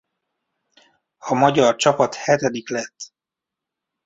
[1.17, 3.13] A magyar csapat hetedik lett.